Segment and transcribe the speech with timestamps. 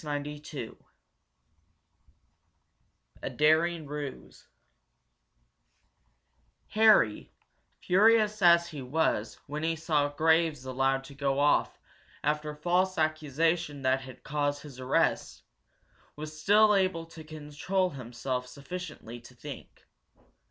[0.03, 0.73] CHAPTER XV
[3.21, 4.47] A DARING RUSE
[6.69, 7.31] Harry,
[7.83, 11.77] furious as he was when he saw Graves allowed to go off
[12.23, 15.43] after false accusation that had caused his arrest,
[16.15, 19.85] was still able to control himself sufficiently to think.